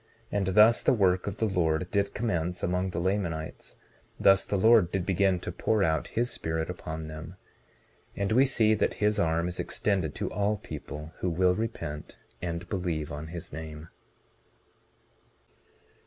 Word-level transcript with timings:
19:36 0.31 0.37
And 0.37 0.47
thus 0.47 0.81
the 0.81 0.93
work 0.93 1.27
of 1.27 1.37
the 1.37 1.45
Lord 1.45 1.91
did 1.91 2.15
commence 2.15 2.63
among 2.63 2.89
the 2.89 2.97
Lamanites; 2.99 3.75
thus 4.19 4.47
the 4.47 4.57
Lord 4.57 4.91
did 4.91 5.05
begin 5.05 5.37
to 5.41 5.51
pour 5.51 5.83
out 5.83 6.07
his 6.07 6.31
Spirit 6.31 6.71
upon 6.71 7.05
them; 7.05 7.35
and 8.15 8.31
we 8.31 8.47
see 8.47 8.73
that 8.73 8.95
his 8.95 9.19
arm 9.19 9.47
is 9.47 9.59
extended 9.59 10.15
to 10.15 10.31
all 10.33 10.57
people 10.57 11.11
who 11.19 11.29
will 11.29 11.53
repent 11.53 12.17
and 12.41 12.67
believe 12.67 13.11
on 13.11 13.27
his 13.27 13.53
name. 13.53 13.89